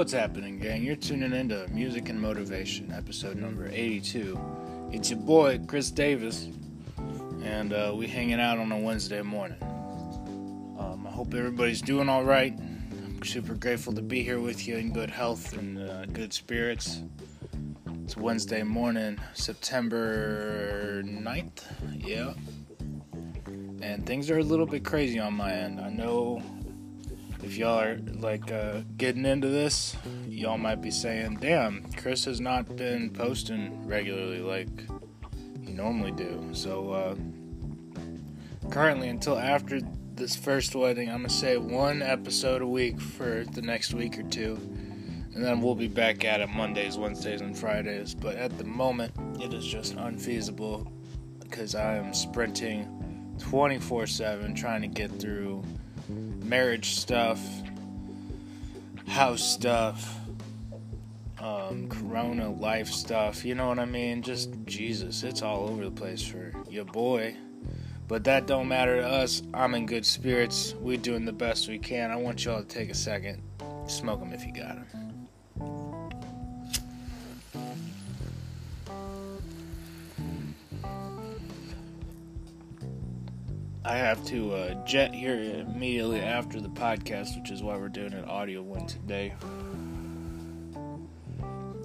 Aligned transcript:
What's 0.00 0.14
happening, 0.14 0.58
gang? 0.58 0.82
You're 0.82 0.96
tuning 0.96 1.34
into 1.34 1.68
Music 1.68 2.08
and 2.08 2.18
Motivation, 2.18 2.90
episode 2.90 3.36
number 3.36 3.68
82. 3.70 4.40
It's 4.92 5.10
your 5.10 5.18
boy, 5.18 5.60
Chris 5.66 5.90
Davis, 5.90 6.48
and 7.42 7.74
uh, 7.74 7.92
we 7.94 8.06
hanging 8.06 8.40
out 8.40 8.56
on 8.56 8.72
a 8.72 8.78
Wednesday 8.78 9.20
morning. 9.20 9.58
Um, 10.78 11.06
I 11.06 11.10
hope 11.10 11.34
everybody's 11.34 11.82
doing 11.82 12.08
all 12.08 12.24
right. 12.24 12.58
I'm 12.58 13.22
super 13.24 13.52
grateful 13.52 13.92
to 13.92 14.00
be 14.00 14.22
here 14.22 14.40
with 14.40 14.66
you 14.66 14.78
in 14.78 14.94
good 14.94 15.10
health 15.10 15.52
and 15.52 15.78
uh, 15.78 16.06
good 16.06 16.32
spirits. 16.32 17.02
It's 18.02 18.16
Wednesday 18.16 18.62
morning, 18.62 19.20
September 19.34 21.02
9th. 21.04 21.62
Yeah. 21.98 22.32
And 23.82 24.06
things 24.06 24.30
are 24.30 24.38
a 24.38 24.42
little 24.42 24.64
bit 24.64 24.82
crazy 24.82 25.18
on 25.18 25.34
my 25.34 25.52
end. 25.52 25.78
I 25.78 25.90
know 25.90 26.42
if 27.42 27.56
y'all 27.56 27.80
are 27.80 27.98
like 28.18 28.50
uh, 28.52 28.80
getting 28.96 29.24
into 29.24 29.48
this, 29.48 29.96
y'all 30.28 30.58
might 30.58 30.82
be 30.82 30.90
saying, 30.90 31.38
"Damn, 31.40 31.84
Chris 31.96 32.24
has 32.26 32.40
not 32.40 32.76
been 32.76 33.10
posting 33.10 33.86
regularly 33.86 34.40
like 34.40 34.68
he 35.64 35.72
normally 35.72 36.12
do." 36.12 36.48
So 36.52 36.90
uh, 36.90 37.14
currently, 38.70 39.08
until 39.08 39.38
after 39.38 39.80
this 40.14 40.36
first 40.36 40.74
wedding, 40.74 41.08
I'm 41.08 41.18
gonna 41.18 41.30
say 41.30 41.56
one 41.56 42.02
episode 42.02 42.62
a 42.62 42.66
week 42.66 43.00
for 43.00 43.44
the 43.52 43.62
next 43.62 43.94
week 43.94 44.18
or 44.18 44.22
two, 44.24 44.56
and 45.34 45.44
then 45.44 45.60
we'll 45.60 45.74
be 45.74 45.88
back 45.88 46.24
at 46.24 46.40
it 46.40 46.50
Mondays, 46.50 46.98
Wednesdays, 46.98 47.40
and 47.40 47.56
Fridays. 47.56 48.14
But 48.14 48.36
at 48.36 48.56
the 48.58 48.64
moment, 48.64 49.12
it 49.40 49.54
is 49.54 49.66
just 49.66 49.96
unfeasible 49.96 50.90
because 51.40 51.74
I 51.74 51.96
am 51.96 52.12
sprinting 52.12 53.36
24/7 53.38 54.54
trying 54.54 54.82
to 54.82 54.88
get 54.88 55.10
through 55.18 55.64
marriage 56.50 56.96
stuff, 56.96 57.40
house 59.06 59.40
stuff, 59.40 60.18
um, 61.38 61.88
corona 61.88 62.50
life 62.50 62.88
stuff. 62.88 63.44
You 63.44 63.54
know 63.54 63.68
what 63.68 63.78
I 63.78 63.84
mean? 63.84 64.20
Just 64.20 64.50
Jesus, 64.64 65.22
it's 65.22 65.42
all 65.42 65.68
over 65.68 65.84
the 65.84 65.92
place 65.92 66.26
for 66.26 66.52
your 66.68 66.84
boy. 66.84 67.36
But 68.08 68.24
that 68.24 68.48
don't 68.48 68.66
matter 68.66 69.00
to 69.00 69.06
us. 69.06 69.42
I'm 69.54 69.76
in 69.76 69.86
good 69.86 70.04
spirits. 70.04 70.74
We 70.80 70.96
doing 70.96 71.24
the 71.24 71.32
best 71.32 71.68
we 71.68 71.78
can. 71.78 72.10
I 72.10 72.16
want 72.16 72.44
y'all 72.44 72.60
to 72.60 72.66
take 72.66 72.90
a 72.90 72.94
second, 72.94 73.40
smoke 73.86 74.18
them 74.18 74.32
if 74.32 74.44
you 74.44 74.52
got 74.52 74.74
them. 74.74 75.09
I 83.82 83.96
have 83.96 84.22
to 84.26 84.52
uh, 84.52 84.84
jet 84.84 85.14
here 85.14 85.34
immediately 85.34 86.20
after 86.20 86.60
the 86.60 86.68
podcast, 86.68 87.40
which 87.40 87.50
is 87.50 87.62
why 87.62 87.78
we're 87.78 87.88
doing 87.88 88.12
an 88.12 88.26
audio 88.26 88.60
one 88.60 88.86
today. 88.86 89.32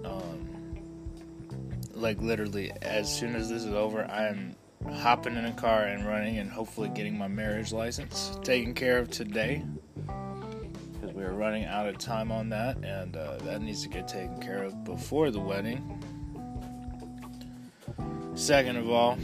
Um, 0.03 0.49
like 1.93 2.19
literally, 2.21 2.73
as 2.81 3.13
soon 3.17 3.33
as 3.33 3.47
this 3.47 3.63
is 3.63 3.73
over, 3.73 4.03
I'm 4.05 4.57
hopping 4.91 5.37
in 5.37 5.45
a 5.45 5.53
car 5.53 5.85
and 5.85 6.05
running, 6.05 6.37
and 6.37 6.51
hopefully 6.51 6.89
getting 6.89 7.17
my 7.17 7.29
marriage 7.29 7.71
license 7.71 8.37
taken 8.43 8.73
care 8.73 8.97
of 8.97 9.09
today. 9.09 9.63
Because 10.93 11.15
we 11.15 11.23
are 11.23 11.33
running 11.33 11.63
out 11.63 11.87
of 11.87 11.97
time 11.97 12.29
on 12.29 12.49
that, 12.49 12.75
and 12.83 13.15
uh, 13.15 13.37
that 13.43 13.61
needs 13.61 13.83
to 13.83 13.89
get 13.89 14.05
taken 14.05 14.41
care 14.41 14.63
of 14.63 14.83
before 14.83 15.31
the 15.31 15.39
wedding. 15.39 16.01
Second 18.35 18.75
of 18.75 18.89
all, 18.91 19.17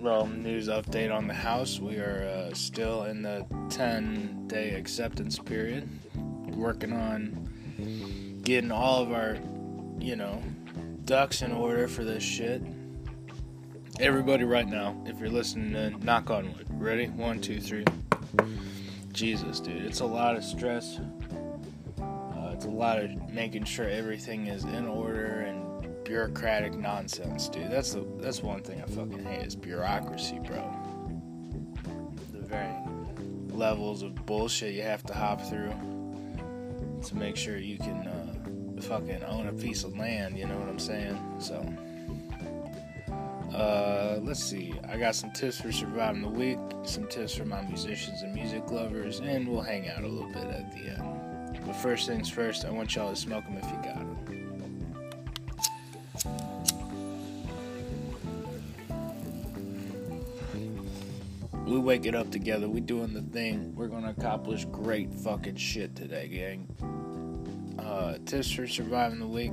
well, 0.00 0.26
news 0.26 0.68
update 0.68 1.14
on 1.14 1.26
the 1.26 1.34
house. 1.34 1.78
We 1.78 1.98
are 1.98 2.48
uh, 2.50 2.54
still 2.54 3.04
in 3.04 3.20
the 3.20 3.46
10 3.68 4.48
day 4.48 4.74
acceptance 4.74 5.38
period, 5.38 5.88
working 6.54 6.92
on 6.92 8.40
getting 8.42 8.70
all 8.70 9.02
of 9.02 9.12
our, 9.12 9.36
you 9.98 10.16
know, 10.16 10.42
ducks 11.04 11.42
in 11.42 11.52
order 11.52 11.86
for 11.86 12.02
this 12.02 12.22
shit. 12.22 12.62
Everybody, 13.98 14.44
right 14.44 14.66
now, 14.66 14.96
if 15.04 15.20
you're 15.20 15.28
listening, 15.28 16.00
knock 16.02 16.30
on 16.30 16.46
wood. 16.54 16.66
Ready? 16.70 17.08
One, 17.08 17.40
two, 17.40 17.60
three. 17.60 17.84
Jesus, 19.12 19.60
dude, 19.60 19.84
it's 19.84 20.00
a 20.00 20.06
lot 20.06 20.34
of 20.34 20.42
stress. 20.42 20.98
Uh, 22.00 22.52
it's 22.54 22.64
a 22.64 22.70
lot 22.70 22.98
of 22.98 23.30
making 23.30 23.64
sure 23.64 23.86
everything 23.86 24.46
is 24.46 24.64
in 24.64 24.86
order 24.86 25.42
bureaucratic 26.10 26.74
nonsense, 26.74 27.48
dude. 27.48 27.70
That's 27.70 27.92
the 27.92 28.04
that's 28.18 28.42
one 28.42 28.62
thing 28.62 28.82
I 28.82 28.86
fucking 28.86 29.24
hate 29.24 29.46
is 29.46 29.54
bureaucracy, 29.54 30.40
bro. 30.44 30.60
The 32.32 32.40
very 32.40 32.74
levels 33.50 34.02
of 34.02 34.26
bullshit 34.26 34.74
you 34.74 34.82
have 34.82 35.04
to 35.04 35.14
hop 35.14 35.40
through 35.40 35.72
to 37.06 37.16
make 37.16 37.36
sure 37.36 37.58
you 37.58 37.78
can 37.78 38.08
uh, 38.08 38.80
fucking 38.82 39.22
own 39.22 39.46
a 39.46 39.52
piece 39.52 39.84
of 39.84 39.96
land. 39.96 40.36
You 40.36 40.46
know 40.46 40.58
what 40.58 40.68
I'm 40.68 40.80
saying? 40.80 41.16
So, 41.38 41.64
uh, 43.56 44.18
let's 44.20 44.42
see. 44.42 44.74
I 44.88 44.96
got 44.96 45.14
some 45.14 45.30
tips 45.30 45.60
for 45.60 45.70
surviving 45.70 46.22
the 46.22 46.28
week, 46.28 46.58
some 46.82 47.06
tips 47.06 47.36
for 47.36 47.44
my 47.44 47.62
musicians 47.62 48.22
and 48.22 48.34
music 48.34 48.68
lovers, 48.72 49.20
and 49.20 49.46
we'll 49.46 49.62
hang 49.62 49.88
out 49.88 50.02
a 50.02 50.08
little 50.08 50.32
bit 50.32 50.42
at 50.42 50.72
the 50.72 50.90
end. 50.90 51.60
But 51.64 51.76
first 51.76 52.08
things 52.08 52.28
first, 52.28 52.64
I 52.64 52.70
want 52.70 52.96
y'all 52.96 53.10
to 53.10 53.16
smoke 53.16 53.44
them 53.44 53.58
if 53.58 53.64
you 53.66 53.76
got 53.76 53.94
them. 54.00 54.19
We 61.70 61.78
wake 61.78 62.04
it 62.04 62.16
up 62.16 62.28
together. 62.32 62.68
We 62.68 62.80
doing 62.80 63.14
the 63.14 63.22
thing. 63.22 63.76
We're 63.76 63.86
gonna 63.86 64.10
accomplish 64.10 64.64
great 64.64 65.14
fucking 65.14 65.54
shit 65.54 65.94
today, 65.94 66.26
gang. 66.26 66.66
Uh, 67.78 68.18
tips 68.26 68.50
for 68.50 68.66
surviving 68.66 69.20
the 69.20 69.26
week. 69.26 69.52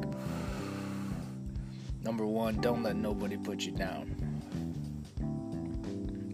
Number 2.04 2.26
one, 2.26 2.60
don't 2.60 2.82
let 2.82 2.96
nobody 2.96 3.38
put 3.38 3.62
you 3.62 3.72
down. 3.72 4.16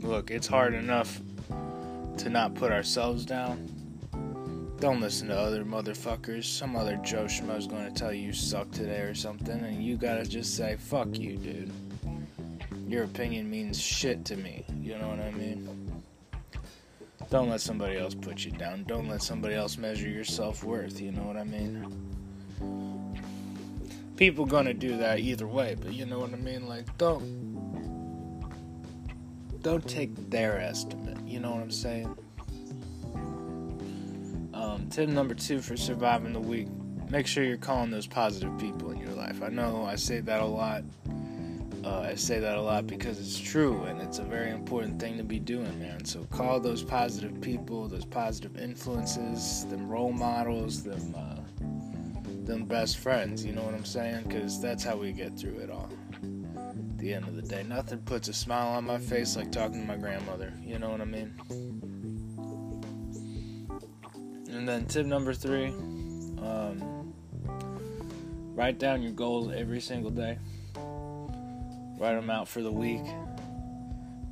Look, 0.01 0.31
it's 0.31 0.47
hard 0.47 0.73
enough 0.73 1.19
to 2.17 2.29
not 2.29 2.55
put 2.55 2.72
ourselves 2.72 3.25
down. 3.25 3.67
Don't 4.79 5.01
listen 5.01 5.27
to 5.27 5.38
other 5.38 5.66
motherfuckers. 5.66 6.45
Some 6.45 6.77
other 6.77 6.95
Joe 7.03 7.25
Schmo's 7.25 7.67
gonna 7.67 7.91
tell 7.91 8.13
you 8.13 8.27
you 8.27 8.33
suck 8.33 8.72
today 8.72 9.01
or 9.01 9.13
something, 9.13 9.59
and 9.59 9.83
you 9.83 9.97
gotta 9.97 10.25
just 10.25 10.55
say, 10.55 10.77
fuck 10.77 11.19
you, 11.19 11.35
dude 11.35 11.73
your 12.93 13.05
opinion 13.05 13.49
means 13.49 13.81
shit 13.81 14.23
to 14.25 14.37
me. 14.37 14.63
You 14.79 14.99
know 14.99 15.09
what 15.09 15.19
I 15.19 15.31
mean? 15.31 16.03
Don't 17.31 17.49
let 17.49 17.59
somebody 17.59 17.97
else 17.97 18.13
put 18.13 18.45
you 18.45 18.51
down. 18.51 18.83
Don't 18.83 19.09
let 19.09 19.23
somebody 19.23 19.55
else 19.55 19.77
measure 19.77 20.07
your 20.07 20.23
self 20.23 20.63
worth. 20.63 21.01
You 21.01 21.11
know 21.11 21.23
what 21.23 21.35
I 21.35 21.43
mean? 21.43 21.89
People 24.15 24.45
gonna 24.45 24.75
do 24.75 24.97
that 24.97 25.19
either 25.19 25.47
way, 25.47 25.75
but 25.81 25.91
you 25.91 26.05
know 26.05 26.19
what 26.19 26.33
I 26.33 26.35
mean? 26.35 26.67
Like, 26.67 26.95
don't. 26.99 27.51
Don't 29.63 29.87
take 29.89 30.29
their 30.29 30.59
estimate. 30.59 31.17
You 31.25 31.39
know 31.39 31.51
what 31.51 31.61
I'm 31.61 31.71
saying? 31.71 32.15
Um, 34.53 34.87
tip 34.91 35.09
number 35.09 35.33
two 35.33 35.61
for 35.61 35.75
surviving 35.75 36.33
the 36.33 36.39
week 36.39 36.67
make 37.13 37.27
sure 37.27 37.43
you're 37.43 37.57
calling 37.57 37.91
those 37.91 38.07
positive 38.07 38.57
people 38.57 38.89
in 38.89 38.97
your 38.97 39.11
life. 39.11 39.43
I 39.43 39.49
know 39.49 39.85
I 39.85 39.95
say 39.95 40.19
that 40.21 40.41
a 40.41 40.45
lot 40.45 40.83
uh, 41.85 41.99
I 41.99 42.16
say 42.16 42.39
that 42.39 42.57
a 42.57 42.61
lot 42.61 42.88
because 42.88 43.19
it's 43.19 43.38
true 43.38 43.83
and 43.83 44.01
it's 44.01 44.19
a 44.19 44.23
very 44.23 44.51
important 44.51 44.99
thing 44.99 45.17
to 45.17 45.23
be 45.23 45.39
doing, 45.39 45.79
man. 45.79 46.05
So 46.05 46.23
call 46.31 46.59
those 46.59 46.81
positive 46.81 47.41
people, 47.41 47.88
those 47.88 48.05
positive 48.05 48.57
influences, 48.57 49.66
them 49.66 49.89
role 49.89 50.13
models, 50.13 50.83
them 50.83 51.13
uh, 51.16 51.41
them 52.45 52.66
best 52.66 52.99
friends. 52.99 53.43
You 53.45 53.53
know 53.53 53.63
what 53.63 53.73
I'm 53.73 53.85
saying? 53.85 54.23
Because 54.27 54.61
that's 54.61 54.83
how 54.83 54.95
we 54.95 55.11
get 55.11 55.38
through 55.38 55.57
it 55.59 55.69
all. 55.69 55.89
At 56.57 56.97
the 56.97 57.13
end 57.13 57.27
of 57.27 57.35
the 57.35 57.41
day, 57.41 57.63
nothing 57.63 57.99
puts 57.99 58.29
a 58.29 58.33
smile 58.33 58.69
on 58.69 58.85
my 58.85 58.97
face 58.97 59.35
like 59.35 59.51
talking 59.51 59.81
to 59.81 59.88
my 59.88 59.97
grandmother. 59.97 60.53
You 60.63 60.79
know 60.79 60.89
what 60.89 61.01
I 61.01 61.05
mean? 61.05 61.33
And 64.49 64.69
then 64.69 64.85
tip 64.85 65.05
number 65.05 65.34
three: 65.34 65.67
um, 66.37 67.13
write 68.55 68.79
down 68.79 69.03
your 69.03 69.11
goals 69.11 69.52
every 69.52 69.81
single 69.81 70.11
day 70.11 70.37
write 72.03 72.16
them 72.16 72.29
out 72.29 72.50
for 72.50 72.61
the 72.61 72.72
week. 72.72 73.05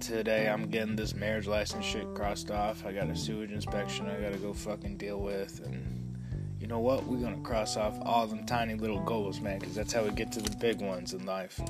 Today 0.01 0.49
I'm 0.49 0.69
getting 0.69 0.97
this 0.97 1.15
marriage 1.15 1.47
license 1.47 1.85
shit 1.85 2.05
crossed 2.13 2.51
off. 2.51 2.85
I 2.85 2.91
got 2.91 3.09
a 3.09 3.15
sewage 3.15 3.51
inspection 3.51 4.07
I 4.07 4.19
gotta 4.19 4.39
go 4.39 4.51
fucking 4.51 4.97
deal 4.97 5.21
with. 5.21 5.61
And 5.65 6.17
you 6.59 6.67
know 6.67 6.79
what? 6.79 7.05
We're 7.05 7.21
gonna 7.21 7.41
cross 7.43 7.77
off 7.77 7.97
all 8.01 8.27
them 8.27 8.45
tiny 8.45 8.73
little 8.73 8.99
goals, 8.99 9.39
man, 9.39 9.59
because 9.59 9.73
that's 9.73 9.93
how 9.93 10.03
we 10.03 10.11
get 10.11 10.33
to 10.33 10.41
the 10.41 10.53
big 10.57 10.81
ones 10.81 11.13
in 11.13 11.25
life. 11.25 11.61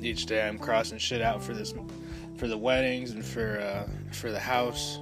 Each 0.00 0.24
day 0.24 0.48
I'm 0.48 0.58
crossing 0.58 0.96
shit 0.96 1.20
out 1.20 1.42
for 1.42 1.52
this, 1.52 1.74
for 2.38 2.48
the 2.48 2.56
weddings 2.56 3.10
and 3.10 3.22
for 3.22 3.58
uh, 3.58 3.86
for 4.10 4.30
the 4.30 4.40
house, 4.40 5.00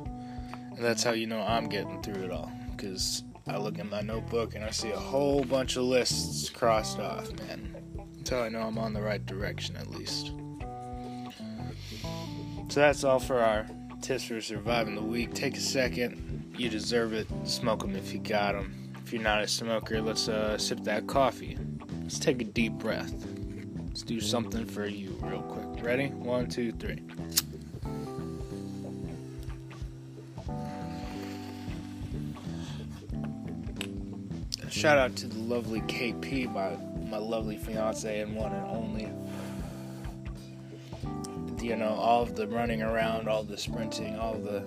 and 0.52 0.84
that's 0.84 1.04
how 1.04 1.12
you 1.12 1.28
know 1.28 1.42
I'm 1.42 1.68
getting 1.68 2.02
through 2.02 2.24
it 2.24 2.32
all. 2.32 2.50
Because 2.72 3.22
I 3.46 3.56
look 3.56 3.78
in 3.78 3.88
my 3.88 4.00
notebook 4.00 4.56
and 4.56 4.64
I 4.64 4.70
see 4.70 4.90
a 4.90 4.98
whole 4.98 5.44
bunch 5.44 5.76
of 5.76 5.84
lists 5.84 6.50
crossed 6.50 6.98
off, 6.98 7.30
man. 7.46 7.79
Until 8.20 8.42
I 8.42 8.50
know 8.50 8.60
I'm 8.60 8.76
on 8.76 8.92
the 8.92 9.00
right 9.00 9.24
direction 9.24 9.76
at 9.76 9.88
least. 9.88 10.32
So 12.68 12.80
that's 12.80 13.02
all 13.02 13.18
for 13.18 13.40
our 13.40 13.66
tips 14.02 14.24
for 14.24 14.42
surviving 14.42 14.94
the 14.94 15.00
week. 15.00 15.32
Take 15.32 15.56
a 15.56 15.60
second. 15.60 16.52
You 16.56 16.68
deserve 16.68 17.14
it. 17.14 17.26
Smoke 17.44 17.80
them 17.80 17.96
if 17.96 18.12
you 18.12 18.18
got 18.18 18.52
them. 18.52 18.92
If 19.02 19.10
you're 19.14 19.22
not 19.22 19.42
a 19.42 19.48
smoker, 19.48 20.02
let's 20.02 20.28
uh, 20.28 20.58
sip 20.58 20.84
that 20.84 21.06
coffee. 21.06 21.56
Let's 22.02 22.18
take 22.18 22.42
a 22.42 22.44
deep 22.44 22.74
breath. 22.74 23.12
Let's 23.88 24.02
do 24.02 24.20
something 24.20 24.66
for 24.66 24.86
you 24.86 25.18
real 25.22 25.40
quick. 25.42 25.82
Ready? 25.82 26.08
One, 26.08 26.46
two, 26.46 26.72
three. 26.72 27.00
Shout 34.68 34.98
out 34.98 35.16
to 35.16 35.26
the 35.26 35.38
lovely 35.38 35.80
KP, 35.80 36.52
my 36.52 36.76
my 37.10 37.18
lovely 37.18 37.56
fiance 37.56 38.20
and 38.20 38.34
one 38.36 38.52
and 38.52 38.66
only. 38.66 39.12
You 41.62 41.76
know, 41.76 41.90
all 41.90 42.22
of 42.22 42.36
the 42.36 42.46
running 42.46 42.82
around, 42.82 43.28
all 43.28 43.42
the 43.42 43.58
sprinting, 43.58 44.18
all 44.18 44.34
the, 44.34 44.62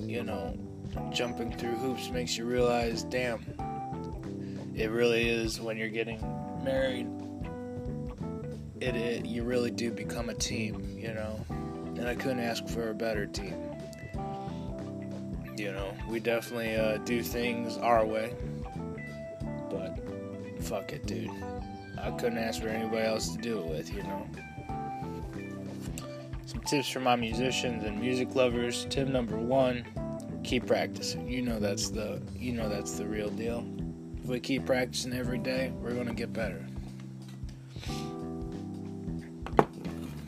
you 0.00 0.22
know, 0.22 0.56
jumping 1.12 1.52
through 1.56 1.76
hoops 1.76 2.08
makes 2.10 2.38
you 2.38 2.44
realize, 2.46 3.02
damn, 3.04 3.44
it 4.74 4.90
really 4.90 5.28
is 5.28 5.60
when 5.60 5.76
you're 5.76 5.88
getting 5.88 6.20
married. 6.64 7.08
It, 8.80 8.96
it 8.96 9.26
you 9.26 9.42
really 9.42 9.70
do 9.70 9.90
become 9.90 10.30
a 10.30 10.34
team, 10.34 10.96
you 10.98 11.12
know, 11.12 11.44
and 11.96 12.08
I 12.08 12.14
couldn't 12.14 12.40
ask 12.40 12.66
for 12.68 12.90
a 12.90 12.94
better 12.94 13.26
team. 13.26 13.56
You 15.56 15.72
know, 15.72 15.94
we 16.08 16.20
definitely 16.20 16.74
uh, 16.74 16.98
do 16.98 17.22
things 17.22 17.76
our 17.76 18.04
way, 18.04 18.34
but 19.70 19.98
fuck 20.64 20.92
it, 20.92 21.06
dude. 21.06 21.30
I 22.00 22.10
couldn't 22.12 22.38
ask 22.38 22.62
for 22.62 22.68
anybody 22.68 23.06
else 23.06 23.28
to 23.36 23.38
do 23.38 23.60
it 23.60 23.66
with, 23.66 23.92
you 23.92 24.02
know. 24.02 24.26
Some 26.46 26.60
tips 26.60 26.88
for 26.88 27.00
my 27.00 27.16
musicians 27.16 27.84
and 27.84 28.00
music 28.00 28.34
lovers. 28.34 28.86
Tip 28.88 29.08
number 29.08 29.36
one: 29.36 29.84
keep 30.42 30.66
practicing. 30.66 31.28
You 31.28 31.42
know 31.42 31.58
that's 31.58 31.90
the 31.90 32.22
you 32.36 32.52
know 32.52 32.68
that's 32.68 32.92
the 32.92 33.06
real 33.06 33.30
deal. 33.30 33.64
If 34.22 34.28
we 34.28 34.40
keep 34.40 34.64
practicing 34.64 35.12
every 35.12 35.38
day, 35.38 35.72
we're 35.82 35.94
gonna 35.94 36.14
get 36.14 36.32
better. 36.32 36.64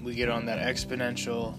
We 0.03 0.15
get 0.15 0.29
on 0.29 0.47
that 0.47 0.59
exponential 0.59 1.59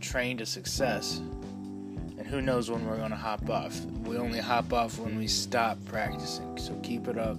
train 0.00 0.36
to 0.38 0.46
success, 0.46 1.18
and 1.18 2.26
who 2.26 2.40
knows 2.42 2.70
when 2.70 2.86
we're 2.86 2.98
gonna 2.98 3.16
hop 3.16 3.48
off. 3.48 3.80
We 4.04 4.18
only 4.18 4.40
hop 4.40 4.72
off 4.72 4.98
when 4.98 5.16
we 5.18 5.26
stop 5.28 5.78
practicing. 5.86 6.58
So 6.58 6.74
keep 6.82 7.08
it 7.08 7.18
up. 7.18 7.38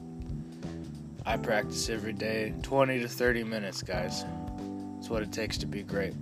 I 1.28 1.36
practice 1.36 1.90
every 1.90 2.14
day, 2.14 2.54
20 2.62 3.02
to 3.02 3.08
30 3.10 3.44
minutes, 3.44 3.82
guys. 3.82 4.24
It's 4.98 5.10
what 5.10 5.22
it 5.22 5.34
takes 5.34 5.58
to 5.58 5.66
be 5.66 5.84
great. 5.84 6.14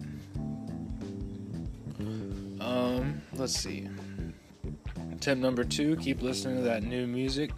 Um, 2.60 3.22
let's 3.34 3.54
see. 3.54 3.88
Tip 5.20 5.38
number 5.38 5.64
two 5.64 5.96
keep 5.98 6.24
listening 6.24 6.58
to 6.58 6.64
that 6.64 6.82
new 6.82 7.06
music. 7.06 7.52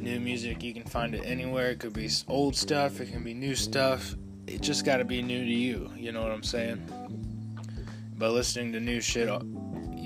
New 0.00 0.18
music, 0.18 0.64
you 0.64 0.74
can 0.74 0.82
find 0.82 1.14
it 1.14 1.22
anywhere. 1.24 1.70
It 1.70 1.78
could 1.78 1.92
be 1.92 2.10
old 2.26 2.56
stuff, 2.56 3.00
it 3.00 3.12
can 3.12 3.22
be 3.22 3.32
new 3.32 3.54
stuff. 3.54 4.16
It 4.48 4.62
just 4.62 4.84
got 4.84 4.96
to 4.96 5.04
be 5.04 5.22
new 5.22 5.44
to 5.44 5.52
you. 5.52 5.92
You 5.96 6.10
know 6.10 6.22
what 6.22 6.32
I'm 6.32 6.42
saying? 6.42 6.82
By 8.18 8.26
listening 8.26 8.72
to 8.72 8.80
new 8.80 9.00
shit, 9.00 9.30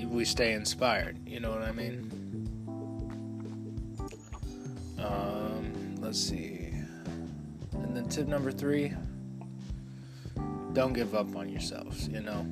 we 0.07 0.23
stay 0.23 0.53
inspired. 0.53 1.27
You 1.27 1.39
know 1.39 1.49
what 1.49 1.63
I 1.63 1.71
mean? 1.71 2.14
Let's 6.05 6.19
see. 6.19 6.69
And 7.73 7.95
then 7.95 8.07
tip 8.07 8.27
number 8.27 8.51
three 8.51 8.93
don't 10.73 10.93
give 10.93 11.15
up 11.15 11.35
on 11.35 11.49
yourselves, 11.49 12.07
you 12.09 12.19
know? 12.19 12.45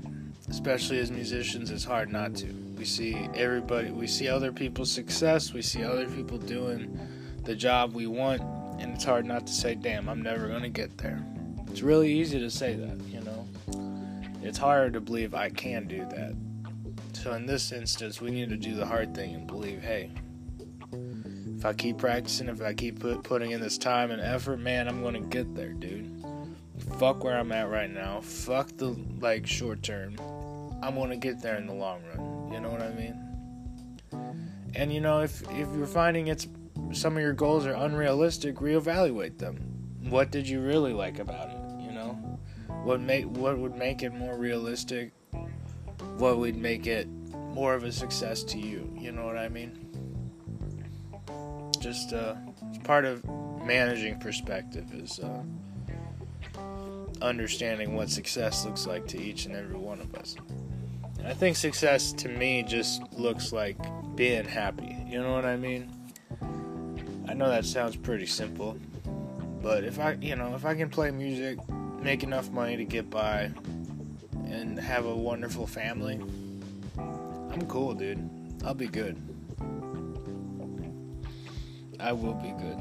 Especially 0.50 0.98
as 1.00 1.12
musicians, 1.12 1.70
it's 1.70 1.84
hard 1.84 2.12
not 2.12 2.36
to. 2.38 2.48
We 2.78 2.86
see 2.86 3.30
everybody, 3.36 3.92
we 3.92 4.08
see 4.08 4.28
other 4.28 4.52
people's 4.52 4.92
success, 4.92 5.54
we 5.54 5.62
see 5.62 5.84
other 5.84 6.08
people 6.08 6.38
doing 6.38 6.98
the 7.44 7.56
job 7.56 7.94
we 7.94 8.08
want, 8.08 8.42
and 8.80 8.96
it's 8.96 9.04
hard 9.04 9.26
not 9.26 9.46
to 9.46 9.54
say, 9.54 9.76
damn, 9.76 10.10
I'm 10.10 10.22
never 10.22 10.48
going 10.48 10.64
to 10.64 10.70
get 10.70 10.98
there. 10.98 11.24
It's 11.70 11.82
really 11.82 12.12
easy 12.12 12.40
to 12.40 12.50
say 12.50 12.76
that, 12.76 12.98
you 13.08 13.22
know? 13.22 13.48
It's 14.42 14.58
hard 14.58 14.94
to 14.94 15.02
believe 15.02 15.36
I 15.36 15.50
can 15.50 15.88
do 15.88 16.00
that. 16.00 16.34
So 17.14 17.34
in 17.34 17.46
this 17.46 17.72
instance, 17.72 18.20
we 18.20 18.32
need 18.32 18.50
to 18.50 18.58
do 18.58 18.74
the 18.74 18.86
hard 18.86 19.14
thing 19.14 19.36
and 19.36 19.46
believe, 19.46 19.82
hey, 19.82 20.12
if 21.64 21.68
I 21.68 21.72
keep 21.72 21.98
practicing, 21.98 22.50
if 22.50 22.62
I 22.62 22.74
keep 22.74 23.00
put, 23.00 23.24
putting 23.24 23.52
in 23.52 23.62
this 23.62 23.78
time 23.78 24.12
and 24.12 24.20
effort, 24.20 24.58
man, 24.58 24.90
I'm 24.90 25.02
to 25.14 25.22
get 25.22 25.56
there, 25.56 25.72
dude. 25.72 26.12
Fuck 27.00 27.24
where 27.24 27.40
I'm 27.40 27.54
at 27.54 27.70
right 27.70 27.90
now. 27.90 28.20
Fuck 28.20 28.76
the 28.76 28.98
like 29.22 29.48
short 29.48 29.82
term. 29.82 30.18
I'm 30.84 30.96
to 31.12 31.16
get 31.16 31.42
there 31.42 31.56
in 31.56 31.66
the 31.66 31.74
long 31.74 32.02
run. 32.10 32.52
You 32.52 32.60
know 32.60 32.70
what 32.70 32.82
I 32.82 32.92
mean? 32.92 33.18
And 34.76 34.94
you 34.94 35.00
know, 35.00 35.22
if 35.22 35.42
if 35.52 35.74
you're 35.74 35.88
finding 35.88 36.28
it's 36.28 36.50
some 36.92 37.16
of 37.16 37.24
your 37.24 37.32
goals 37.32 37.66
are 37.66 37.76
unrealistic, 37.76 38.56
reevaluate 38.56 39.38
them. 39.38 39.56
What 40.10 40.32
did 40.32 40.46
you 40.46 40.60
really 40.60 40.92
like 40.92 41.20
about 41.20 41.48
it? 41.50 41.82
You 41.82 41.94
know, 41.94 42.40
what 42.84 43.00
make 43.00 43.24
what 43.38 43.58
would 43.58 43.78
make 43.78 44.04
it 44.04 44.14
more 44.14 44.36
realistic? 44.36 45.14
What 46.18 46.40
would 46.40 46.58
make 46.58 46.88
it 46.88 47.08
more 47.32 47.74
of 47.74 47.86
a 47.86 47.92
success 47.94 48.44
to 48.44 48.60
you? 48.60 48.94
You 49.00 49.14
know 49.14 49.26
what 49.26 49.38
I 49.38 49.48
mean? 49.48 49.93
Just 51.84 52.14
uh, 52.14 52.36
part 52.86 53.04
of 53.04 53.26
managing 53.66 54.18
perspective 54.18 54.94
is 54.94 55.20
uh, 55.20 55.44
understanding 57.22 57.94
what 57.94 58.10
success 58.10 58.64
looks 58.64 58.88
like 58.88 59.06
to 59.08 59.20
each 59.20 59.48
and 59.48 59.54
every 59.54 59.76
one 59.76 60.00
of 60.00 60.16
us. 60.16 60.38
And 61.20 61.28
I 61.28 61.34
think 61.34 61.58
success 61.58 62.14
to 62.14 62.30
me 62.30 62.64
just 62.64 63.02
looks 63.12 63.52
like 63.52 63.76
being 64.16 64.46
happy. 64.46 64.96
You 65.06 65.22
know 65.22 65.34
what 65.34 65.44
I 65.44 65.58
mean? 65.58 65.92
I 67.28 67.34
know 67.34 67.50
that 67.50 67.66
sounds 67.66 67.98
pretty 67.98 68.28
simple, 68.28 68.78
but 69.62 69.84
if 69.84 70.00
I, 70.00 70.14
you 70.22 70.38
know, 70.38 70.56
if 70.56 70.64
I 70.64 70.76
can 70.76 70.90
play 70.90 71.12
music, 71.12 71.60
make 72.00 72.24
enough 72.24 72.50
money 72.50 72.78
to 72.78 72.86
get 72.86 73.10
by, 73.10 73.52
and 74.46 74.80
have 74.80 75.06
a 75.06 75.14
wonderful 75.14 75.68
family, 75.68 76.18
I'm 76.98 77.66
cool, 77.68 77.94
dude. 77.94 78.30
I'll 78.64 78.74
be 78.74 78.88
good. 78.88 79.33
I 82.04 82.12
will 82.12 82.34
be 82.34 82.52
good. 82.52 82.78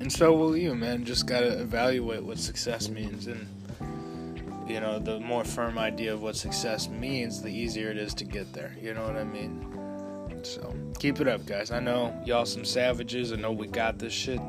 And 0.00 0.10
so 0.10 0.32
will 0.32 0.56
you, 0.56 0.74
man. 0.74 1.04
Just 1.04 1.26
gotta 1.26 1.60
evaluate 1.60 2.24
what 2.24 2.38
success 2.38 2.88
means. 2.88 3.26
And, 3.26 3.46
you 4.68 4.80
know, 4.80 4.98
the 4.98 5.20
more 5.20 5.44
firm 5.44 5.78
idea 5.78 6.14
of 6.14 6.22
what 6.22 6.34
success 6.34 6.88
means, 6.88 7.42
the 7.42 7.50
easier 7.50 7.90
it 7.90 7.98
is 7.98 8.14
to 8.14 8.24
get 8.24 8.52
there. 8.52 8.74
You 8.80 8.94
know 8.94 9.02
what 9.02 9.16
I 9.16 9.24
mean? 9.24 9.68
So, 10.42 10.74
keep 10.98 11.20
it 11.20 11.28
up, 11.28 11.46
guys. 11.46 11.70
I 11.70 11.78
know 11.78 12.20
y'all 12.24 12.46
some 12.46 12.64
savages. 12.64 13.32
I 13.32 13.36
know 13.36 13.52
we 13.52 13.68
got 13.68 13.98
this 13.98 14.12
shit. 14.12 14.40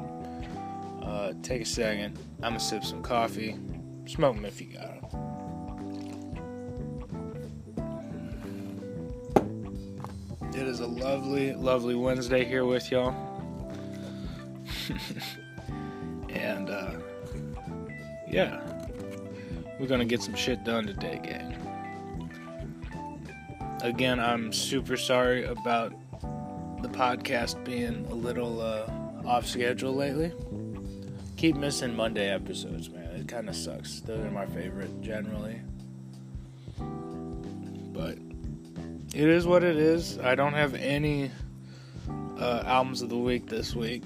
Uh, 1.03 1.33
take 1.43 1.61
a 1.61 1.65
second. 1.65 2.17
I'm 2.41 2.51
gonna 2.53 2.59
sip 2.59 2.83
some 2.83 3.03
coffee. 3.03 3.59
Smoke 4.07 4.35
them 4.35 4.45
if 4.45 4.59
you 4.59 4.67
got 4.67 5.11
them. 5.11 5.19
It 10.55 10.67
is 10.67 10.79
a 10.79 10.87
lovely, 10.87 11.53
lovely 11.53 11.95
Wednesday 11.95 12.45
here 12.45 12.65
with 12.65 12.89
y'all. 12.89 13.32
and, 16.29 16.69
uh, 16.69 16.91
yeah, 18.27 18.61
we're 19.79 19.87
gonna 19.87 20.05
get 20.05 20.21
some 20.21 20.35
shit 20.35 20.63
done 20.63 20.85
today, 20.87 21.19
gang. 21.23 21.55
Again, 23.81 24.19
I'm 24.19 24.53
super 24.53 24.97
sorry 24.97 25.43
about 25.43 25.93
the 26.81 26.89
podcast 26.89 27.63
being 27.63 28.05
a 28.09 28.15
little 28.15 28.61
uh, 28.61 28.89
off 29.25 29.45
schedule 29.45 29.93
lately. 29.93 30.31
Keep 31.37 31.57
missing 31.57 31.95
Monday 31.95 32.29
episodes, 32.29 32.89
man. 32.89 33.03
It 33.15 33.27
kind 33.27 33.49
of 33.49 33.55
sucks. 33.55 33.99
Those 34.01 34.25
are 34.25 34.31
my 34.31 34.45
favorite 34.45 35.01
generally. 35.01 35.59
But 36.77 38.17
it 39.13 39.29
is 39.29 39.45
what 39.45 39.63
it 39.63 39.77
is. 39.77 40.17
I 40.19 40.35
don't 40.35 40.53
have 40.53 40.75
any 40.75 41.29
uh, 42.39 42.63
albums 42.65 43.01
of 43.01 43.09
the 43.09 43.17
week 43.17 43.47
this 43.47 43.75
week. 43.75 44.03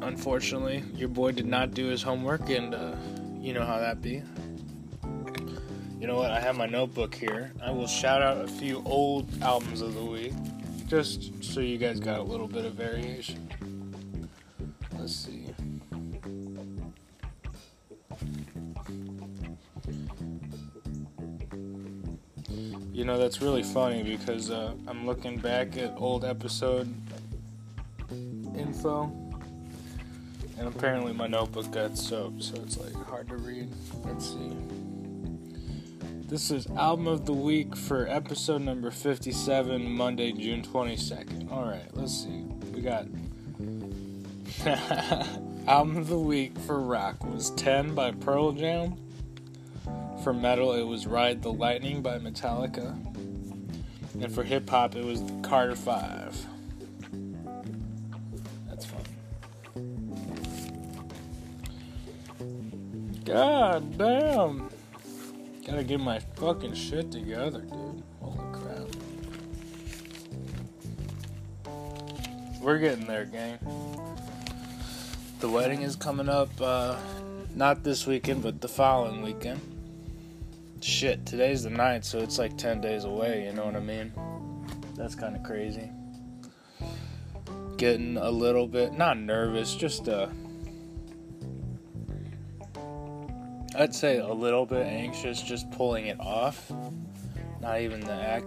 Unfortunately, 0.00 0.84
your 0.94 1.08
boy 1.08 1.32
did 1.32 1.46
not 1.46 1.74
do 1.74 1.86
his 1.86 2.02
homework, 2.02 2.48
and 2.50 2.74
uh, 2.74 2.94
you 3.40 3.52
know 3.52 3.64
how 3.64 3.78
that 3.78 4.00
be. 4.00 4.22
You 6.00 6.06
know 6.06 6.16
what? 6.16 6.30
I 6.30 6.40
have 6.40 6.56
my 6.56 6.66
notebook 6.66 7.14
here. 7.14 7.52
I 7.62 7.70
will 7.72 7.88
shout 7.88 8.22
out 8.22 8.44
a 8.44 8.48
few 8.48 8.82
old 8.84 9.28
albums 9.42 9.80
of 9.80 9.94
the 9.94 10.04
week, 10.04 10.32
just 10.86 11.44
so 11.44 11.60
you 11.60 11.76
guys 11.76 11.98
got 11.98 12.20
a 12.20 12.22
little 12.22 12.46
bit 12.46 12.64
of 12.64 12.74
variation. 12.74 13.48
Let's 14.96 15.14
see. 15.14 15.46
You 22.92 23.04
know, 23.04 23.18
that's 23.18 23.40
really 23.40 23.62
funny 23.62 24.02
because 24.02 24.50
uh, 24.50 24.74
I'm 24.86 25.06
looking 25.06 25.38
back 25.38 25.76
at 25.76 25.94
old 25.96 26.24
episode 26.24 26.92
info, 28.56 29.12
and 30.58 30.68
apparently 30.68 31.12
my 31.12 31.26
notebook 31.26 31.70
got 31.70 31.96
soaked, 31.96 32.42
so 32.42 32.56
it's 32.56 32.76
like 32.78 32.92
hard 33.06 33.28
to 33.28 33.36
read. 33.36 33.68
Let's 34.04 34.30
see. 34.30 34.52
This 36.28 36.50
is 36.50 36.66
album 36.76 37.06
of 37.06 37.24
the 37.24 37.32
week 37.32 37.74
for 37.74 38.06
episode 38.06 38.62
number 38.62 38.90
57, 38.90 39.90
Monday, 39.90 40.32
June 40.32 40.62
22nd. 40.62 41.50
Alright, 41.50 41.96
let's 41.96 42.24
see. 42.24 42.44
We 42.74 42.82
got. 42.82 43.06
album 45.68 45.96
of 45.96 46.08
the 46.08 46.18
week 46.18 46.58
for 46.58 46.80
rock 46.80 47.24
was 47.24 47.50
10 47.52 47.94
by 47.94 48.10
Pearl 48.10 48.52
Jam. 48.52 48.96
For 50.22 50.34
metal, 50.34 50.74
it 50.74 50.82
was 50.82 51.06
Ride 51.06 51.42
the 51.42 51.52
Lightning 51.52 52.02
by 52.02 52.18
Metallica. 52.18 52.92
And 54.20 54.34
for 54.34 54.42
hip 54.42 54.68
hop, 54.68 54.96
it 54.96 55.04
was 55.04 55.22
Carter 55.42 55.76
5. 55.76 56.47
God 63.28 63.98
damn. 63.98 64.70
Gotta 65.66 65.84
get 65.84 66.00
my 66.00 66.18
fucking 66.18 66.72
shit 66.72 67.12
together, 67.12 67.60
dude. 67.60 68.02
Holy 68.22 68.38
crap. 68.52 68.86
We're 72.62 72.78
getting 72.78 73.06
there, 73.06 73.26
gang. 73.26 73.58
The 75.40 75.48
wedding 75.50 75.82
is 75.82 75.94
coming 75.94 76.30
up, 76.30 76.48
uh, 76.58 76.96
not 77.54 77.84
this 77.84 78.06
weekend, 78.06 78.42
but 78.42 78.62
the 78.62 78.68
following 78.68 79.20
weekend. 79.20 79.60
Shit, 80.80 81.26
today's 81.26 81.64
the 81.64 81.70
9th, 81.70 82.04
so 82.04 82.20
it's 82.20 82.38
like 82.38 82.56
10 82.56 82.80
days 82.80 83.04
away, 83.04 83.44
you 83.44 83.52
know 83.52 83.66
what 83.66 83.76
I 83.76 83.80
mean? 83.80 84.10
That's 84.94 85.14
kind 85.14 85.36
of 85.36 85.42
crazy. 85.42 85.90
Getting 87.76 88.16
a 88.16 88.30
little 88.30 88.66
bit, 88.66 88.94
not 88.94 89.18
nervous, 89.18 89.74
just, 89.74 90.08
uh, 90.08 90.28
I'd 93.78 93.94
say 93.94 94.18
a 94.18 94.26
little 94.26 94.66
bit 94.66 94.84
anxious 94.84 95.40
just 95.40 95.70
pulling 95.70 96.06
it 96.06 96.18
off. 96.18 96.72
Not 97.60 97.80
even 97.80 98.00
the 98.00 98.12
act 98.12 98.44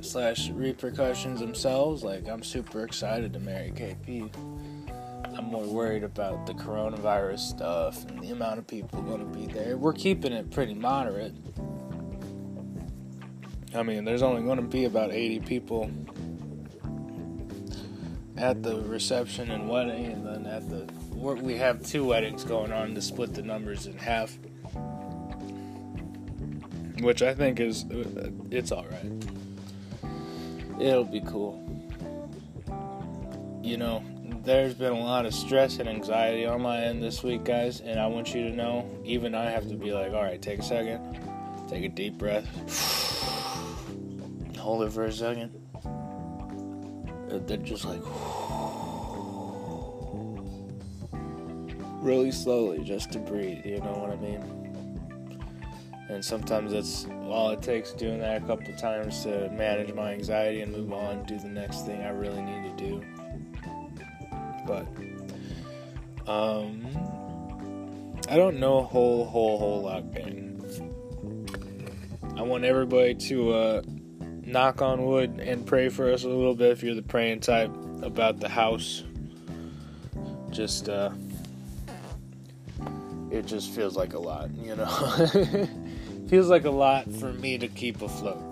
slash 0.00 0.50
repercussions 0.50 1.38
themselves. 1.38 2.02
Like, 2.02 2.26
I'm 2.28 2.42
super 2.42 2.84
excited 2.84 3.32
to 3.32 3.38
marry 3.38 3.70
KP. 3.70 4.28
I'm 5.38 5.44
more 5.44 5.62
worried 5.62 6.02
about 6.02 6.46
the 6.46 6.54
coronavirus 6.54 7.38
stuff 7.38 8.04
and 8.06 8.20
the 8.20 8.32
amount 8.32 8.58
of 8.58 8.66
people 8.66 9.00
going 9.02 9.20
to 9.20 9.38
be 9.38 9.46
there. 9.46 9.76
We're 9.76 9.92
keeping 9.92 10.32
it 10.32 10.50
pretty 10.50 10.74
moderate. 10.74 11.34
I 13.76 13.84
mean, 13.84 14.04
there's 14.04 14.22
only 14.22 14.42
going 14.42 14.56
to 14.56 14.66
be 14.66 14.86
about 14.86 15.12
80 15.12 15.38
people 15.46 15.92
at 18.36 18.64
the 18.64 18.80
reception 18.80 19.52
and 19.52 19.68
wedding, 19.68 20.06
and 20.06 20.26
then 20.26 20.46
at 20.46 20.68
the 20.68 20.92
we 21.14 21.56
have 21.56 21.86
two 21.86 22.04
weddings 22.04 22.42
going 22.42 22.72
on 22.72 22.96
to 22.96 23.00
split 23.00 23.32
the 23.32 23.42
numbers 23.42 23.86
in 23.86 23.96
half 23.96 24.36
which 27.02 27.22
I 27.22 27.34
think 27.34 27.60
is 27.60 27.84
uh, 27.84 28.30
it's 28.50 28.72
all 28.72 28.86
right. 28.86 30.10
It'll 30.80 31.04
be 31.04 31.20
cool. 31.20 31.58
You 33.62 33.76
know, 33.76 34.02
there's 34.44 34.74
been 34.74 34.92
a 34.92 34.98
lot 34.98 35.26
of 35.26 35.34
stress 35.34 35.78
and 35.78 35.88
anxiety 35.88 36.46
on 36.46 36.62
my 36.62 36.78
end 36.78 37.02
this 37.02 37.22
week, 37.22 37.44
guys, 37.44 37.80
and 37.80 38.00
I 38.00 38.06
want 38.06 38.34
you 38.34 38.42
to 38.48 38.50
know, 38.50 38.88
even 39.04 39.34
I 39.34 39.44
have 39.50 39.68
to 39.68 39.74
be 39.74 39.92
like, 39.92 40.12
all 40.12 40.22
right, 40.22 40.40
take 40.40 40.58
a 40.58 40.64
second, 40.64 41.20
take 41.68 41.84
a 41.84 41.88
deep 41.88 42.18
breath, 42.18 42.46
hold 44.58 44.82
it 44.82 44.92
for 44.92 45.04
a 45.04 45.12
second. 45.12 45.52
And 47.30 47.46
then 47.48 47.64
just 47.64 47.84
like 47.84 48.02
really 52.02 52.32
slowly, 52.32 52.82
just 52.84 53.12
to 53.12 53.18
breathe. 53.18 53.64
You 53.64 53.78
know 53.78 53.92
what 53.92 54.10
I 54.10 54.16
mean? 54.16 54.61
And 56.12 56.22
sometimes 56.22 56.72
that's 56.72 57.06
all 57.28 57.50
it 57.50 57.62
takes 57.62 57.92
doing 57.92 58.18
that 58.20 58.42
a 58.42 58.46
couple 58.46 58.72
times 58.74 59.22
to 59.22 59.48
manage 59.50 59.92
my 59.94 60.12
anxiety 60.12 60.60
and 60.60 60.70
move 60.70 60.92
on 60.92 61.24
do 61.24 61.38
the 61.38 61.48
next 61.48 61.86
thing 61.86 62.02
i 62.02 62.10
really 62.10 62.42
need 62.42 62.76
to 62.76 62.84
do. 62.84 63.02
But 64.66 64.86
um 66.30 66.86
i 68.28 68.36
don't 68.36 68.60
know 68.60 68.78
a 68.78 68.82
whole 68.82 69.24
whole 69.24 69.58
whole 69.58 69.82
lot 69.82 70.04
man. 70.12 70.50
I 72.36 72.42
want 72.42 72.64
everybody 72.64 73.14
to 73.14 73.52
uh 73.52 73.82
knock 74.44 74.82
on 74.82 75.06
wood 75.06 75.40
and 75.40 75.66
pray 75.66 75.88
for 75.88 76.12
us 76.12 76.24
a 76.24 76.28
little 76.28 76.54
bit 76.54 76.72
if 76.72 76.82
you're 76.82 76.94
the 76.94 77.02
praying 77.02 77.40
type 77.40 77.70
about 78.02 78.38
the 78.38 78.48
house. 78.48 79.04
Just 80.50 80.88
uh 80.88 81.10
it 83.30 83.46
just 83.46 83.70
feels 83.70 83.96
like 83.96 84.12
a 84.12 84.18
lot 84.18 84.50
you 84.54 84.76
know 84.76 85.68
feels 86.32 86.48
like 86.48 86.64
a 86.64 86.70
lot 86.70 87.12
for 87.12 87.30
me 87.30 87.58
to 87.58 87.68
keep 87.68 88.00
afloat. 88.00 88.42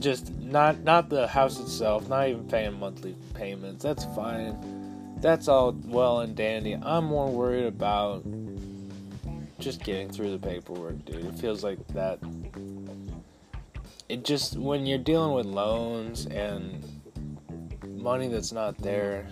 Just 0.00 0.32
not 0.36 0.78
not 0.78 1.10
the 1.10 1.26
house 1.26 1.60
itself, 1.60 2.08
not 2.08 2.26
even 2.26 2.48
paying 2.48 2.80
monthly 2.80 3.14
payments. 3.34 3.82
That's 3.84 4.06
fine. 4.16 5.18
That's 5.20 5.46
all 5.46 5.76
well 5.84 6.20
and 6.20 6.34
dandy. 6.34 6.72
I'm 6.72 7.04
more 7.04 7.28
worried 7.28 7.66
about 7.66 8.24
just 9.58 9.84
getting 9.84 10.08
through 10.08 10.30
the 10.30 10.38
paperwork, 10.38 11.04
dude. 11.04 11.26
It 11.26 11.34
feels 11.34 11.62
like 11.62 11.86
that. 11.88 12.18
It 14.08 14.24
just 14.24 14.56
when 14.56 14.86
you're 14.86 14.96
dealing 14.96 15.34
with 15.34 15.44
loans 15.44 16.24
and 16.24 16.82
money 17.84 18.28
that's 18.28 18.52
not 18.52 18.78
there 18.78 19.28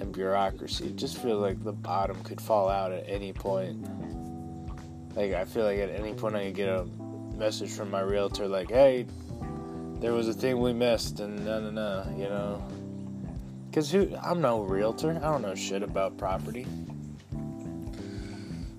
and 0.00 0.12
bureaucracy, 0.12 0.86
it 0.86 0.96
just 0.96 1.18
feels 1.18 1.40
like 1.40 1.62
the 1.62 1.70
bottom 1.70 2.20
could 2.24 2.40
fall 2.40 2.68
out 2.68 2.90
at 2.90 3.04
any 3.06 3.32
point. 3.32 3.86
Like 5.14 5.32
I 5.32 5.44
feel 5.44 5.64
like 5.64 5.78
at 5.78 5.90
any 5.90 6.14
point 6.14 6.36
I 6.36 6.46
could 6.46 6.54
get 6.54 6.68
a 6.68 6.86
message 7.36 7.70
from 7.70 7.90
my 7.90 8.00
realtor 8.00 8.48
like, 8.48 8.70
"Hey, 8.70 9.06
there 10.00 10.12
was 10.12 10.28
a 10.28 10.32
thing 10.32 10.60
we 10.60 10.72
missed," 10.72 11.20
and 11.20 11.44
no, 11.44 11.60
no, 11.60 11.70
no, 11.70 12.06
you 12.16 12.28
know. 12.28 12.62
Cause 13.72 13.90
who? 13.90 14.14
I'm 14.22 14.40
no 14.40 14.62
realtor. 14.62 15.16
I 15.16 15.20
don't 15.20 15.42
know 15.42 15.54
shit 15.54 15.82
about 15.82 16.18
property. 16.18 16.66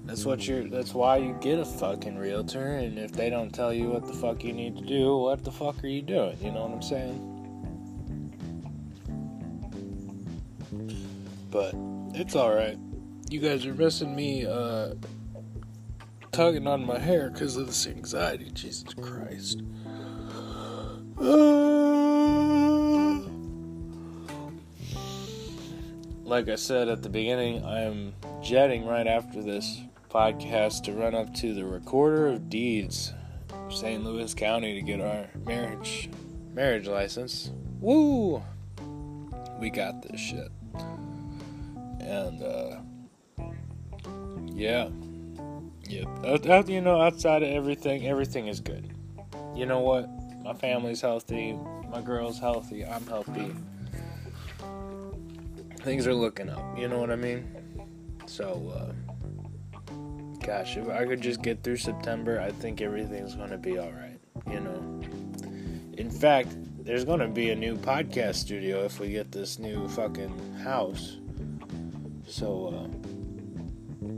That's 0.05 0.25
what 0.25 0.47
you're. 0.47 0.67
That's 0.67 0.93
why 0.93 1.17
you 1.17 1.35
get 1.41 1.59
a 1.59 1.65
fucking 1.65 2.17
realtor. 2.17 2.75
And 2.75 2.99
if 2.99 3.11
they 3.11 3.29
don't 3.29 3.51
tell 3.51 3.73
you 3.73 3.89
what 3.89 4.05
the 4.05 4.13
fuck 4.13 4.43
you 4.43 4.53
need 4.53 4.77
to 4.77 4.85
do, 4.85 5.17
what 5.17 5.43
the 5.43 5.51
fuck 5.51 5.83
are 5.83 5.87
you 5.87 6.01
doing? 6.01 6.37
You 6.41 6.51
know 6.51 6.65
what 6.65 6.73
I'm 6.73 6.81
saying? 6.81 7.29
But 11.49 11.73
it's 12.19 12.35
all 12.35 12.53
right. 12.53 12.77
You 13.29 13.39
guys 13.39 13.65
are 13.65 13.73
missing 13.73 14.15
me. 14.15 14.45
Uh, 14.45 14.95
tugging 16.33 16.65
on 16.65 16.83
my 16.83 16.97
hair 16.97 17.29
because 17.29 17.55
of 17.55 17.67
this 17.67 17.85
anxiety. 17.85 18.49
Jesus 18.53 18.93
Christ. 18.95 19.61
Uh, 21.21 21.73
like 26.23 26.49
I 26.49 26.55
said 26.55 26.89
at 26.89 27.03
the 27.03 27.09
beginning, 27.09 27.63
I'm 27.63 28.15
jetting 28.41 28.85
right 28.85 29.05
after 29.05 29.43
this 29.43 29.81
podcast 30.09 30.83
to 30.85 30.93
run 30.93 31.13
up 31.13 31.33
to 31.35 31.53
the 31.53 31.63
Recorder 31.63 32.27
of 32.27 32.49
Deeds, 32.49 33.13
St. 33.69 34.03
Louis 34.03 34.33
County, 34.33 34.73
to 34.73 34.81
get 34.81 34.99
our 34.99 35.27
marriage 35.45 36.09
marriage 36.51 36.87
license. 36.87 37.51
Woo! 37.79 38.41
We 39.59 39.69
got 39.69 40.01
this 40.01 40.19
shit. 40.19 40.51
And 41.99 42.43
uh, 42.43 42.79
yeah. 44.55 44.89
Yeah, 45.93 46.63
you 46.67 46.81
know, 46.81 47.01
outside 47.01 47.43
of 47.43 47.49
everything, 47.49 48.07
everything 48.07 48.47
is 48.47 48.59
good. 48.59 48.93
You 49.55 49.65
know 49.65 49.79
what? 49.79 50.09
My 50.43 50.53
family's 50.53 51.01
healthy. 51.01 51.57
My 51.89 52.01
girl's 52.01 52.39
healthy. 52.39 52.83
I'm 52.83 53.05
healthy. 53.05 53.53
Things 55.81 56.07
are 56.07 56.13
looking 56.13 56.49
up. 56.49 56.77
You 56.77 56.87
know 56.87 56.97
what 56.97 57.11
I 57.11 57.15
mean? 57.15 57.45
So, 58.25 58.73
uh, 58.75 59.93
gosh, 60.43 60.77
if 60.77 60.89
I 60.89 61.05
could 61.05 61.21
just 61.21 61.41
get 61.41 61.63
through 61.63 61.77
September, 61.77 62.39
I 62.39 62.51
think 62.51 62.81
everything's 62.81 63.35
going 63.35 63.51
to 63.51 63.57
be 63.57 63.77
alright. 63.77 64.19
You 64.49 64.59
know? 64.61 65.01
In 65.97 66.09
fact, 66.09 66.55
there's 66.83 67.05
going 67.05 67.19
to 67.19 67.27
be 67.27 67.51
a 67.51 67.55
new 67.55 67.75
podcast 67.75 68.35
studio 68.35 68.83
if 68.83 68.99
we 68.99 69.09
get 69.09 69.31
this 69.31 69.59
new 69.59 69.87
fucking 69.89 70.55
house. 70.55 71.17
So, 72.27 72.89
uh, 72.89 73.13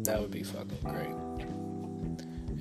that 0.03 0.21
would 0.21 0.31
be 0.31 0.43
fucking 0.43 0.79
great. 0.83 1.54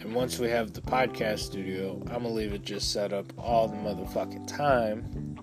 And 0.05 0.15
once 0.15 0.39
we 0.39 0.51
have 0.51 0.75
the 0.75 0.83
podcast 0.83 1.39
studio, 1.39 1.99
I'm 2.09 2.25
gonna 2.25 2.29
leave 2.29 2.53
it 2.53 2.63
just 2.63 2.93
set 2.93 3.15
up 3.15 3.33
all 3.39 3.69
the 3.69 3.77
motherfucking 3.77 4.47
time 4.47 5.39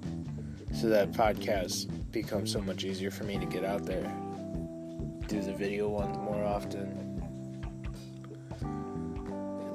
so 0.71 0.87
that 0.87 1.11
podcast 1.13 1.89
becomes 2.11 2.51
so 2.51 2.61
much 2.61 2.85
easier 2.85 3.09
for 3.09 3.23
me 3.23 3.39
to 3.39 3.45
get 3.47 3.65
out 3.65 3.87
there. 3.87 4.03
Do 5.25 5.41
the 5.41 5.51
video 5.51 5.89
ones 5.89 6.15
more 6.19 6.43
often. 6.43 6.89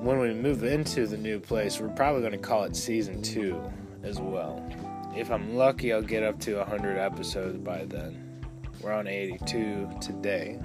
When 0.02 0.21
we 0.21 0.33
move 0.33 0.62
into 0.62 1.09
the 1.09 1.16
new 1.16 1.40
place, 1.40 1.81
we're 1.81 1.88
probably 1.88 2.23
gonna 2.23 2.38
call 2.38 2.62
it 2.62 2.76
season 2.76 3.21
two 3.23 3.61
as 4.05 4.21
well. 4.21 4.64
If 5.16 5.33
I'm 5.33 5.57
lucky, 5.57 5.93
I'll 5.93 6.00
get 6.00 6.23
up 6.23 6.38
to 6.43 6.59
100 6.59 6.97
episodes 6.97 7.59
by 7.59 7.87
then. 7.87 8.47
We're 8.81 8.93
on 8.93 9.09
82 9.09 9.90
today. 10.00 10.61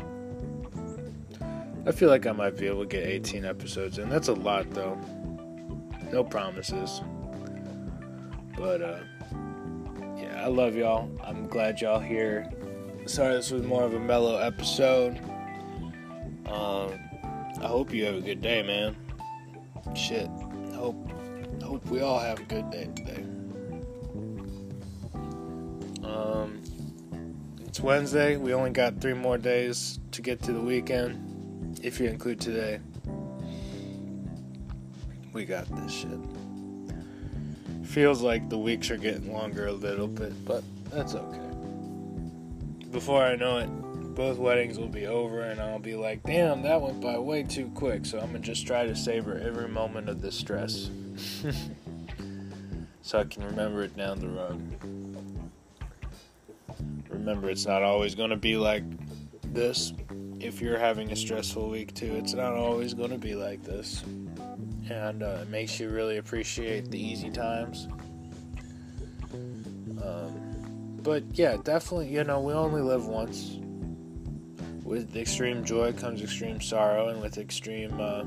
I 1.86 1.92
feel 1.92 2.10
like 2.10 2.28
I 2.28 2.32
might 2.32 2.58
be 2.58 2.68
able 2.68 2.82
to 2.82 2.88
get 2.88 3.08
18 3.08 3.44
episodes 3.46 3.98
in. 3.98 4.10
That's 4.10 4.28
a 4.28 4.34
lot, 4.34 4.70
though. 4.72 5.00
no 6.12 6.24
promises. 6.24 7.02
But 8.56 8.82
uh, 8.82 9.00
yeah, 10.18 10.44
I 10.44 10.48
love 10.48 10.76
y'all. 10.76 11.10
I'm 11.24 11.48
glad 11.48 11.82
y'all 11.82 12.00
here. 12.00 12.50
Sorry, 13.08 13.34
this 13.34 13.50
was 13.50 13.64
more 13.64 13.84
of 13.84 13.96
a 13.96 14.00
mellow 14.00 14.38
episode. 14.38 15.20
Um, 16.46 17.00
I 17.60 17.68
hope 17.68 17.94
you 17.94 18.06
have 18.06 18.16
a 18.16 18.22
good 18.22 18.42
day, 18.42 18.62
man. 18.62 18.96
Shit, 19.96 20.28
hope 20.76 20.96
hope 21.64 21.86
we 21.88 22.02
all 22.02 22.20
have 22.20 22.40
a 22.40 22.44
good 22.44 22.70
day 22.70 22.90
today. 22.96 23.24
Um, 26.04 26.62
it's 27.66 27.80
Wednesday. 27.80 28.38
We 28.38 28.54
only 28.54 28.72
got 28.72 29.00
three 29.02 29.14
more 29.14 29.38
days 29.38 30.00
to 30.12 30.22
get 30.22 30.42
to 30.44 30.54
the 30.54 30.62
weekend, 30.62 31.31
if 31.84 32.00
you 32.00 32.08
include 32.08 32.40
today. 32.40 32.80
We 35.34 35.46
got 35.46 35.66
this 35.76 35.92
shit. 35.92 36.20
Feels 37.84 38.22
like 38.22 38.50
the 38.50 38.58
weeks 38.58 38.92
are 38.92 38.98
getting 38.98 39.34
longer 39.34 39.68
a 39.68 39.72
little 39.72 40.08
bit, 40.08 40.46
but 40.46 40.64
that's 40.92 41.16
okay. 41.16 41.40
Before 42.92 43.24
I 43.24 43.36
know 43.36 43.58
it, 43.58 43.68
both 44.16 44.38
weddings 44.38 44.78
will 44.78 44.90
be 44.90 45.08
over, 45.08 45.42
and 45.42 45.62
I'll 45.62 45.80
be 45.80 45.96
like, 45.96 46.24
damn, 46.24 46.62
that 46.64 46.82
went 46.82 47.02
by 47.02 47.18
way 47.18 47.44
too 47.44 47.72
quick. 47.74 48.06
So 48.06 48.20
I'm 48.20 48.28
gonna 48.28 48.40
just 48.40 48.68
try 48.68 48.86
to 48.86 48.96
savor 48.96 49.40
every 49.40 49.70
moment 49.70 50.10
of 50.10 50.22
this 50.22 50.36
stress. 50.36 50.90
so 53.02 53.20
I 53.20 53.24
can 53.24 53.44
remember 53.44 53.84
it 53.84 53.96
down 53.96 54.20
the 54.20 54.28
road. 54.28 54.78
Remember, 57.10 57.50
it's 57.50 57.66
not 57.66 57.84
always 57.84 58.16
gonna 58.16 58.38
be 58.38 58.58
like 58.58 58.84
this. 59.54 59.94
If 60.44 60.62
you're 60.62 60.80
having 60.80 61.12
a 61.12 61.16
stressful 61.16 61.70
week 61.70 61.94
too, 61.94 62.16
it's 62.16 62.34
not 62.34 62.54
always 62.54 62.94
gonna 62.94 63.18
be 63.18 63.36
like 63.36 63.64
this 63.64 64.04
and 64.92 65.24
uh, 65.24 65.40
it 65.42 65.50
makes 65.50 65.80
you 65.80 65.90
really 65.90 66.18
appreciate 66.18 66.90
the 66.92 67.00
easy 67.00 67.30
times. 67.30 67.88
Um, 70.04 71.00
but 71.04 71.24
yeah, 71.34 71.58
definitely, 71.64 72.10
you 72.10 72.24
know, 72.24 72.42
we 72.42 72.54
only 72.54 72.82
live 72.82 73.06
once. 73.06 73.58
With 74.84 75.16
extreme 75.16 75.64
joy 75.64 75.94
comes 75.94 76.22
extreme 76.22 76.60
sorrow, 76.60 77.08
and 77.08 77.22
with 77.22 77.38
extreme 77.38 78.00
uh, 78.00 78.24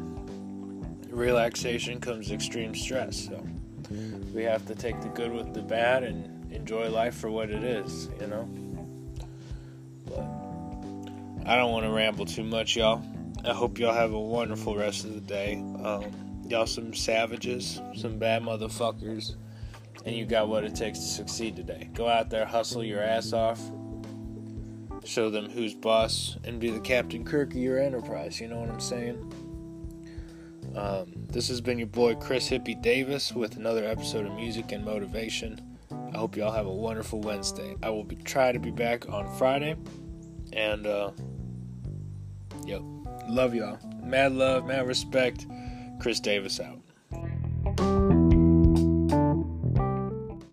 relaxation 1.11 2.01
comes 2.01 2.31
extreme 2.31 2.75
stress. 2.75 3.27
So 3.27 3.47
we 4.33 4.45
have 4.45 4.67
to 4.67 4.75
take 4.75 5.01
the 5.03 5.09
good 5.09 5.33
with 5.33 5.53
the 5.53 5.63
bad 5.63 6.05
and 6.05 6.51
enjoy 6.53 6.89
life 6.89 7.15
for 7.15 7.31
what 7.31 7.51
it 7.51 7.63
is, 7.63 8.09
you 8.21 8.27
know. 8.29 8.49
I 11.47 11.57
don't 11.57 11.73
want 11.73 11.85
to 11.85 11.91
ramble 11.91 12.27
too 12.27 12.45
much, 12.45 12.77
y'all. 12.77 13.05
I 13.45 13.53
hope 13.53 13.79
y'all 13.79 13.93
have 13.93 14.13
a 14.13 14.21
wonderful 14.21 14.77
rest 14.77 15.05
of 15.05 15.15
the 15.15 15.21
day. 15.21 15.57
Um, 15.83 16.25
Y'all 16.47 16.67
some 16.67 16.93
savages, 16.93 17.81
some 17.95 18.19
bad 18.19 18.43
motherfuckers, 18.43 19.37
and 20.05 20.15
you 20.15 20.27
got 20.27 20.47
what 20.47 20.63
it 20.63 20.75
takes 20.75 20.99
to 20.99 21.07
succeed 21.07 21.57
today. 21.57 21.89
Go 21.95 22.07
out 22.07 22.29
there, 22.29 22.45
hustle 22.45 22.85
your 22.85 23.01
ass 23.01 23.33
off, 23.33 23.59
show 25.05 25.31
them 25.31 25.49
who's 25.49 25.73
boss, 25.73 26.37
and 26.45 26.61
be 26.61 26.69
the 26.69 26.81
Captain 26.81 27.25
Kirk 27.25 27.53
of 27.53 27.57
your 27.57 27.81
enterprise. 27.81 28.43
You 28.43 28.49
know 28.49 28.59
what 28.59 28.69
I'm 28.69 28.81
saying? 28.81 29.33
Um, 30.77 31.07
this 31.31 31.49
has 31.49 31.63
been 31.63 31.79
your 31.79 31.87
boy 31.87 32.15
Chris 32.17 32.51
Hippie 32.51 32.81
Davis 32.83 33.33
with 33.33 33.57
another 33.57 33.87
episode 33.87 34.27
of 34.27 34.35
Music 34.35 34.71
and 34.73 34.85
Motivation. 34.85 35.59
I 36.13 36.19
hope 36.19 36.37
y'all 36.37 36.53
have 36.53 36.67
a 36.67 36.73
wonderful 36.73 37.23
Wednesday. 37.23 37.75
I 37.83 37.89
will 37.89 38.05
be 38.05 38.17
try 38.17 38.53
to 38.53 38.59
be 38.59 38.71
back 38.71 39.09
on 39.09 39.35
Friday, 39.39 39.77
and 40.53 40.87
uh, 40.87 41.13
yo, 42.67 42.85
love 43.29 43.55
y'all. 43.55 43.79
Mad 44.03 44.33
love, 44.33 44.67
mad 44.67 44.87
respect. 44.87 45.47
Chris 46.01 46.21
Davis 46.21 46.61
out. 46.61 46.84